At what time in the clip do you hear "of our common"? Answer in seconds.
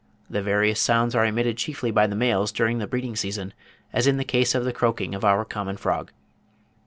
5.13-5.77